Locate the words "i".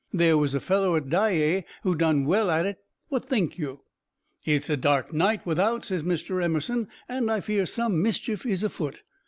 7.29-7.39